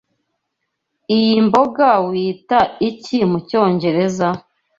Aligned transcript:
Iyi 1.17 1.35
mboga 1.47 1.89
wita 2.09 2.59
iki 2.89 3.17
mucyongereza? 3.31 4.27